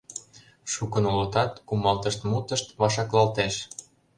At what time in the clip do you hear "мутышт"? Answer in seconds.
2.29-2.67